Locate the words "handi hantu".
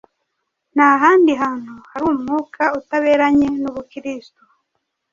1.03-1.73